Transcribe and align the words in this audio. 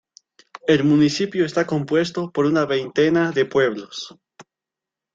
El 0.65 0.83
municipio 0.83 1.45
está 1.45 1.67
compuesto 1.67 2.31
por 2.31 2.45
una 2.47 2.65
veintena 2.65 3.31
de 3.31 3.45
pueblos. 3.45 4.17